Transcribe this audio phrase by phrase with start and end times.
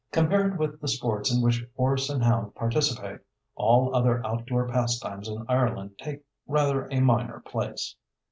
[0.11, 3.19] Compared with the sports in which horse and hound participate,
[3.53, 7.95] all other outdoor pastimes in Ireland take rather a minor place.